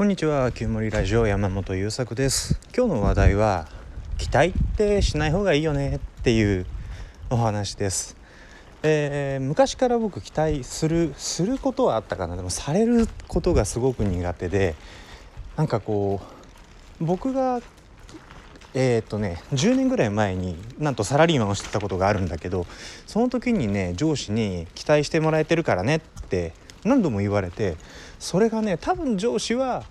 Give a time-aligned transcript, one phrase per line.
[0.00, 2.58] こんにちは旧森ラジオ山本優作です。
[2.74, 3.68] 今日の話題は
[4.16, 6.64] 期待ってしない方がいいよねっていう
[7.28, 8.16] お話です、
[8.82, 12.36] えー、昔から僕期待するすることはあったかな。
[12.36, 14.74] でもされることがすごく苦手で
[15.58, 16.22] なんかこ
[16.98, 17.60] う僕が
[18.72, 22.64] えー、っとね10年ぐらい前になんとサラリーマンをしてたことがあるんだけど
[23.06, 26.54] その時にね上司に「期待してもらえてるからね」って
[26.84, 27.76] 何度も言われて
[28.18, 29.84] それがね多分上司は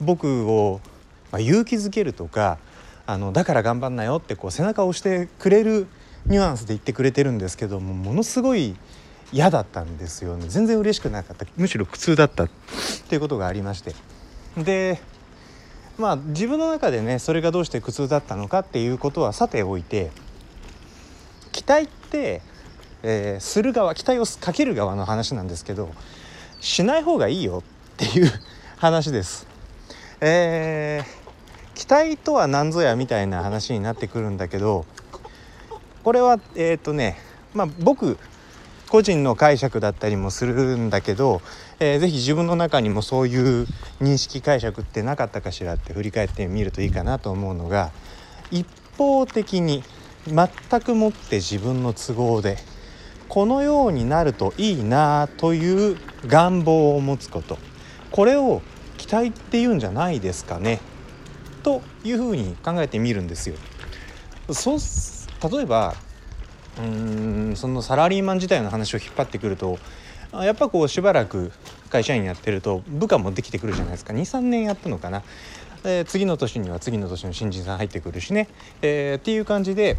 [0.00, 0.80] 僕を、
[1.30, 2.58] まあ、勇気づけるとか
[3.06, 5.86] あのだから頑張んなよってこう背中を押してくれる
[6.26, 8.76] ニュアンスで言ってくれてるんですけどもものすごい
[9.32, 10.46] 嫌だったんですよね。
[10.48, 11.44] 全然嬉しくなかった。
[11.56, 12.44] むしろ苦痛だった。
[12.44, 12.50] っ
[13.08, 13.94] ていうことがありまして。
[14.56, 15.00] で
[15.98, 20.10] まあ自分の中でねそれがどうして苦痛だったのかっていうことはさておいて
[21.52, 22.42] 期待って、
[23.02, 25.90] えー、する側期待をかける側の話なんですけど
[26.60, 27.62] しない方がいいよ
[27.94, 28.30] っていう
[28.76, 29.46] 話です。
[30.20, 34.86] えー、期待とは何ぞやみたいな話になってくるんだけど
[36.02, 37.18] これはえっ、ー、とね
[37.52, 38.18] まあ僕
[38.88, 41.42] 個人の解釈だったりもするんだけど、
[41.80, 43.66] えー、ぜひ自分の中にもそういう
[44.00, 47.90] 認識解釈ってなかったかしらって振り返ってみるといいかなと思うのが
[48.50, 48.66] 一
[48.96, 49.82] 方的に
[50.26, 52.56] 全くもって自分の都合で
[53.34, 55.96] このようになるといいなという
[56.28, 57.58] 願望を持つこと
[58.12, 58.62] これを
[58.96, 60.80] 期待っていうんじゃないですかね
[61.64, 63.56] というふうに考えてみるんですよ。
[64.52, 64.78] そう
[65.50, 65.96] 例えば
[66.78, 66.84] うー
[67.54, 69.80] んそのサラリーマン自体の話を引っ張ってくると
[70.32, 71.50] やっぱこうしばらく
[71.90, 75.24] 会社員やってると部下もできてくるじゃないですか23年やったのかな。
[75.82, 78.46] え次の年には次の年の新人さん入ってくるしね、
[78.80, 79.96] えー、っていう感じで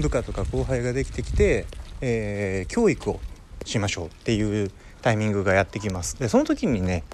[0.00, 1.66] 部下とか後輩ができてきて、
[2.00, 3.20] えー、教育を
[3.64, 4.70] しましょうっていう
[5.02, 6.18] タイミングがやってきます。
[6.18, 7.04] でその時にね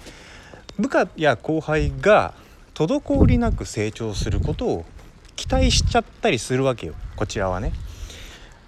[0.79, 2.35] 部下や後輩が
[2.75, 4.85] 滞りなく成長することを
[5.35, 7.73] 期待しちゃったりするわけよこちらはね。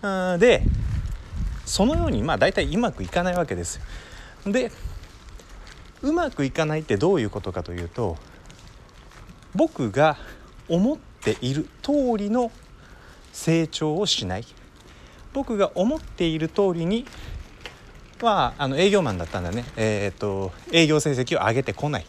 [0.02, 0.62] あで
[1.66, 4.52] そのようにまあ大体うまくいかないわけですよ。
[4.52, 4.72] で
[6.02, 8.16] うまくいかないってどういうことかというと
[9.54, 10.16] 僕が
[10.68, 12.50] 思っている通りの
[13.38, 14.44] 成長をしない。
[15.32, 17.06] 僕が思っている通りに
[18.20, 19.64] まああの営業マンだったんだね。
[19.76, 22.06] えー、っと営業成績を上げてこない。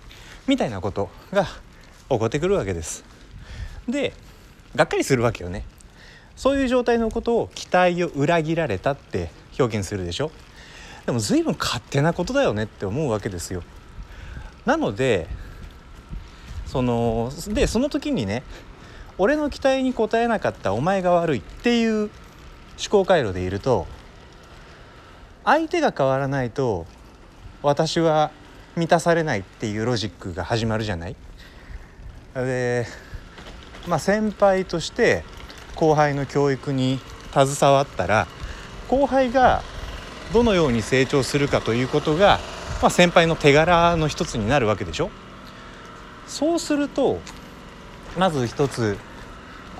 [0.48, 1.46] みたいなことが
[2.10, 3.06] 起こってくるわけです。
[3.88, 4.14] で
[4.76, 5.66] がっかりするわけよね。
[6.36, 9.30] そういう状態のことを期待を裏切られたって
[9.60, 10.32] 表現するでしょ。
[11.06, 13.62] でも随分勝手なことだよねって思うわけですよ。
[14.66, 15.28] なので
[16.66, 18.42] そのでその時にね
[19.22, 22.10] 俺の期待に応えなかったお前が悪いっていう思
[22.90, 23.86] 考回路でいると
[25.44, 26.86] 相手が変わらないと
[27.62, 28.32] 私は
[28.78, 31.18] 満たされないっていうロジックが始まるじゃない？
[32.34, 32.86] で
[33.88, 35.26] まあ先輩として
[35.76, 37.00] 後輩の教育に
[37.34, 38.26] 携わったら
[38.88, 39.64] 後輩が
[40.32, 42.40] どのように成長するかということが、
[42.82, 45.10] まあ、先輩の手柄の一つになるわけでしょ？
[46.26, 47.20] そうすると
[48.18, 48.98] まず一つ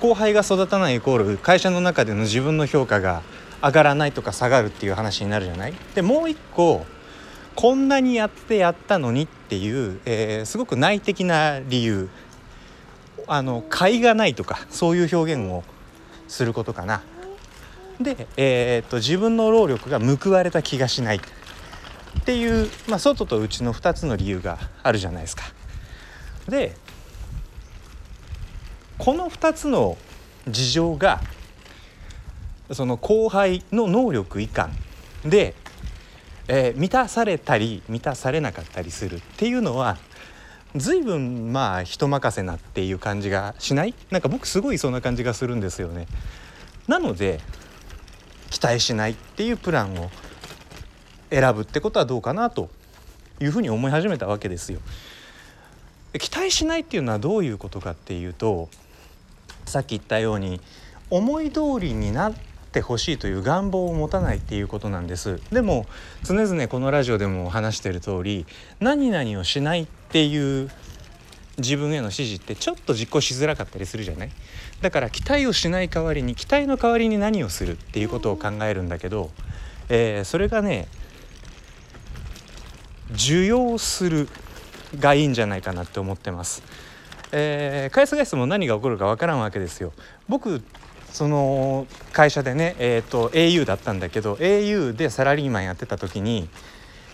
[0.00, 3.22] 後輩が育たないイコール会社の中での自分の評価が
[3.62, 5.74] 上がらないとか下がるっていう話になるじゃない？
[5.94, 6.86] でもう一個
[7.54, 12.08] こんなにやってやったのにっていう、えー、すごく内的な理由
[13.26, 15.62] あの甲がないとかそういう表現を
[16.28, 17.02] することかな。
[18.00, 21.20] で、えー、っと自分の労力が報われた気がしないっ
[22.24, 25.42] ていう、まあ、外と内の2つの理由があるじゃないですか。
[26.48, 26.74] で
[29.00, 29.96] この2つの
[30.46, 31.22] 事情が
[32.70, 34.68] その後輩の能力以下
[35.24, 35.54] で、
[36.48, 39.96] えー、満たされたり満たされなかったりするっていうのは
[40.76, 43.94] 随分まあ人任せなっていう感じがしない？
[44.10, 46.06] なんか僕すごいそんな感じがするんですよね。
[46.86, 47.40] なので
[48.50, 50.10] 期待しないっていうプランを
[51.30, 52.68] 選ぶってことはどうかなと
[53.40, 54.80] いうふうに思い始めたわけですよ。
[56.18, 58.68] 期待しないっていうのはどういうことかっていうと
[59.66, 60.60] さっき言ったように
[61.10, 62.34] 思い通りになっ
[62.72, 65.86] てほしいという願望を持たないっていうことなんですでも
[66.22, 68.46] 常々このラジオでも話してる通り
[68.78, 70.70] 何々をしないっていう
[71.58, 74.30] 自分への指示ってちょっと実行しづらかったりするじゃない？
[74.80, 79.30] だから期待をしない代わりに期待の代わりに何をするっていうことを考えるんだけど、
[79.88, 80.88] えー、それがね
[83.12, 84.28] 受容する
[84.98, 86.62] がいいんじゃないかなって思ってます。
[87.32, 89.92] えー、返す返すも何が起こるか分からんわけですよ。
[90.28, 90.62] 僕
[91.12, 96.48] その会社でね、えーと、au だったんだけど au でサラリーマンやってた時に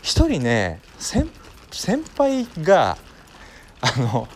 [0.02, 1.30] 一人ね先
[1.70, 2.98] 先輩が
[3.80, 4.28] あの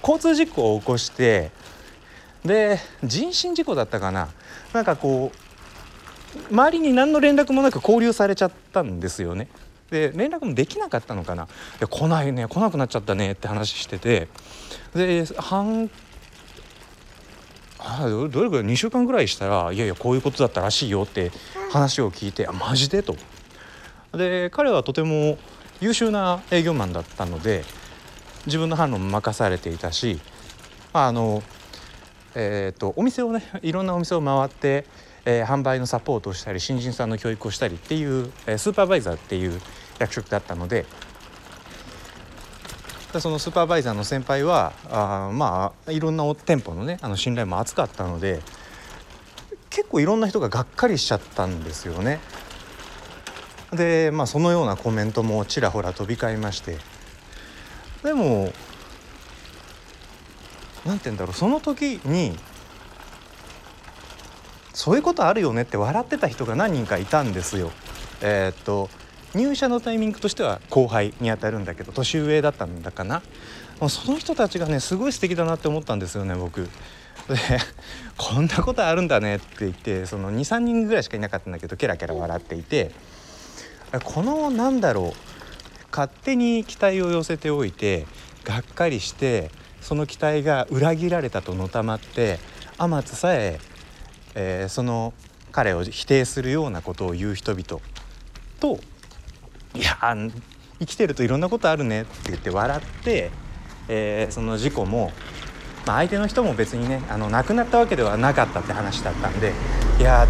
[0.00, 1.50] 交通事故を起こして
[2.44, 4.28] で人身事故だったかな
[4.72, 5.32] なんかこ
[6.50, 9.48] う周りに何の連絡もなく交流されちゃったんですよね。
[9.94, 11.46] で連絡もできなかったのかな
[11.88, 14.26] 「来ないね来なくなっちゃったね」って話してて
[14.92, 15.88] で半
[17.78, 21.30] あどれぐらい2週間ぐらいしたら「いやいやこういうことだったらしいよ」って
[21.70, 23.16] 話を聞いて「あマジで?」と。
[24.12, 25.38] で彼はとても
[25.80, 27.64] 優秀な営業マンだったので
[28.46, 30.20] 自分の販路も任されていたし
[30.92, 31.42] あの、
[32.36, 34.86] えーと、お店をねいろんなお店を回って、
[35.24, 39.60] えー、販売のサポートをしたり新人さんの教育をしたりっていう、えー、スーパーバイザーっていう
[39.98, 40.86] 役職だったので
[43.20, 48.40] そのスーパーバイザーの先輩はあまあいろんな店舗のねあの信頼も厚かったので
[49.70, 52.20] 結構いろんな人ががっかりしちゃったんですよね。
[53.72, 56.78] でまあそのようなコメントもちらほら飛び交いまして
[58.04, 58.52] でも
[60.84, 62.36] 何て言うんだろうその時に
[64.72, 67.72] そういうことあるよねって笑ってた人が何人かいたんですよ。
[68.20, 68.90] えー、っと
[69.34, 73.22] 入社のタイミングとしては後輩にあたるんだけど年上だったんだかな
[73.88, 76.62] その人たちがねすごい素敵だなって思ったんですよね僕。
[76.62, 76.70] で
[78.16, 82.90] こんなことあるんだねって言ってその23人ぐらいしかいなかったんだけどケラケラ笑っていて
[84.04, 88.06] このなんだろう勝手に期待を寄せておいて
[88.44, 89.50] がっかりして
[89.80, 92.38] その期待が裏切られたとのたまって
[92.78, 93.58] 天津さえ
[94.34, 95.14] えー、その
[95.52, 97.80] 彼を否定するようなことを言う人々
[98.58, 98.80] と
[99.74, 99.98] いや
[100.78, 103.30] 生きてるといろんなことあるねって言って笑って、
[103.88, 105.12] えー、その事故も、
[105.86, 109.52] まあ、相手の人も別にねあの亡くなったわけではなかったって話だったんで
[109.98, 110.26] いや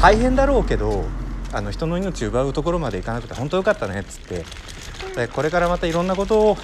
[0.00, 1.04] 大変だろうけど
[1.52, 4.44] あの人の命奪うところまでいかなくて本当よかったねっつって
[5.14, 6.56] でこれからまたいろんなことを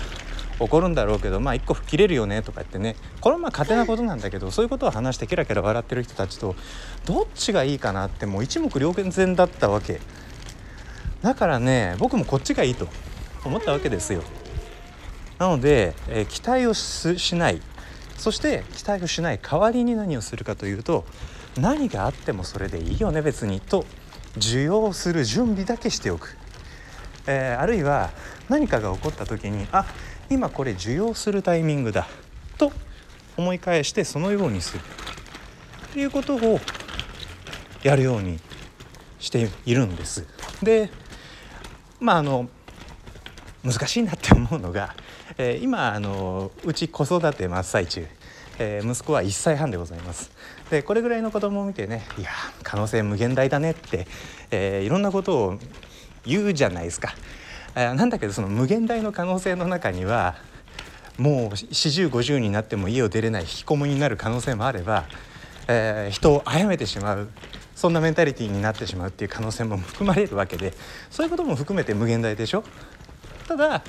[0.59, 6.55] 起こるんだろうけどまあ一個吹っ切れるよねとか言ってねこれはまあ勝手なことなんだけどそういうことを話してケラケラ笑ってる人たちと
[7.05, 10.01] どっちがいいかなってもう一目瞭然だったわけ。
[11.25, 12.87] だからね僕もこっちがいいと
[13.45, 14.23] 思ったわけですよ。
[15.39, 17.63] なので、えー、期待をしない。
[18.19, 21.05] そして期待をしない代わりに何をするかというと
[21.59, 23.87] 何があってもそれでいいよね別にと
[24.37, 26.37] 受容する準備だけしておく、
[27.27, 28.11] えー、あるいは
[28.49, 29.85] 何かが起こった時にあ
[30.31, 32.07] 今これ受容するタイミングだ
[32.57, 32.71] と
[33.37, 34.81] 思い返してそのようにする。
[34.81, 36.61] っていうことを
[37.83, 38.39] やるように
[39.19, 40.27] しているんです。
[40.63, 40.91] で
[42.05, 42.49] まああの
[43.65, 44.95] 難しいなって思うのが、
[45.39, 48.07] えー、今あのうち子育て真っ最中
[48.57, 50.31] えー、息子は1歳半でございます。
[50.71, 52.31] でこれぐらいの子供を見てねいや
[52.63, 54.07] 可能性無限大だねって、
[54.53, 55.59] えー、いろんなことを
[56.25, 57.15] 言うじゃないですか、
[57.75, 60.37] えー、なんだけどその無限大の可能性の中には
[61.19, 65.05] もう4050になっても家を出れない引きこもりになる可能性もあれば、
[65.67, 67.29] えー、人を殺めてしまう。
[67.75, 70.73] そんなメンタリティーになってしまうっていう可能性も含まれるわけで
[71.11, 72.65] そういうことも含めて無限大でしょ？
[73.49, 73.83] ただ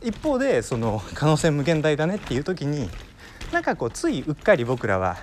[0.00, 2.88] 一方でその可能性無限大だねっていう時に
[3.52, 5.16] なんかこうついうっかり僕らは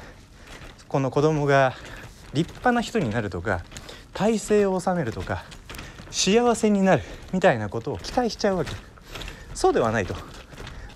[0.87, 1.73] この子供が
[2.33, 3.63] 立派な人になるとか
[4.13, 5.43] 体制を治めるとか
[6.09, 8.71] 幸せになるみたいなことを期待しちゃうわけ。
[9.53, 10.15] そうではないと。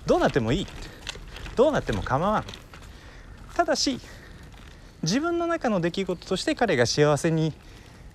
[0.04, 0.66] どうなってもいい。
[1.56, 2.44] どうなっても構わん。
[3.54, 3.98] ただし
[5.06, 7.52] 自分の中の出来事として彼が幸せに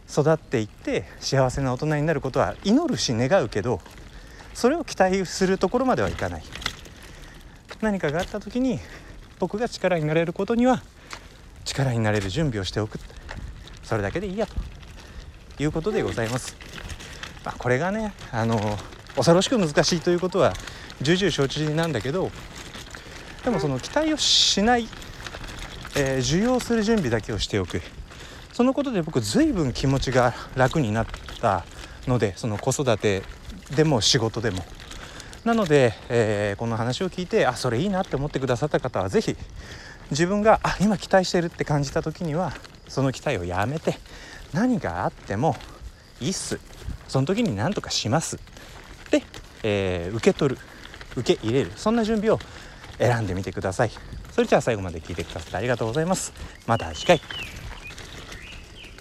[0.10, 3.80] 育っていって幸せな大人になることは祈るし願うけど
[4.54, 6.44] それを期待するところまではいかない。
[7.82, 8.80] 何かがあった時に
[9.40, 10.84] 僕が力になれることには
[11.64, 13.00] 力になれる準備をしておく。
[13.84, 14.54] それだけでいいやと。
[15.64, 16.58] いうことでございます。
[17.46, 18.60] まあ、これがねあの
[19.16, 20.54] 恐ろしく難しいということは
[21.02, 22.32] 重々承知なんだけど
[23.46, 24.88] でもその期待をしない、
[25.96, 27.82] えー、受容する準備だけをしておく。
[28.54, 31.08] そのことで僕随分気持ちが楽になっ
[31.40, 31.64] た
[32.08, 33.24] のでその子育て
[33.76, 34.64] でも仕事でも。
[35.46, 39.36] なので、えー、この話を聞いてあそれいいなって思ってくださった方は是非
[40.12, 42.54] 自分があ今期待してるって感じた時には
[42.88, 43.96] その期待をやめて
[44.54, 45.56] 何があっても
[46.20, 46.60] いいっす。
[47.08, 48.38] その時に何とかします。
[49.10, 49.24] で、
[49.64, 50.62] えー、受け取る。
[51.16, 51.72] 受け入れる。
[51.76, 52.40] そんな準備を
[53.00, 53.92] 選んでみてください。
[54.32, 56.34] それじゃあ最後まで聞いてくださってありがとうございます。
[56.66, 57.51] また次回。